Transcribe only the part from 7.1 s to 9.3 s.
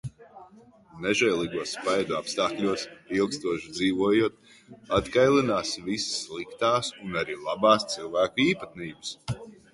arī labās cilvēku īpatnības.